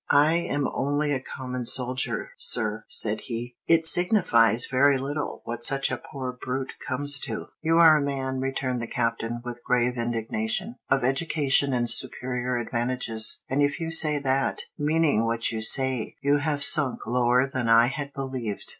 [0.09, 3.55] "I am only a common soldier, sir," said he.
[3.67, 8.39] "It signifies very little what such a poor brute comes to." "You are a man,"
[8.39, 14.17] returned the Captain, with grave indignation, "of education and superior advantages; and if you say
[14.17, 18.65] that, meaning what you say, you have sunk lower than I had believed.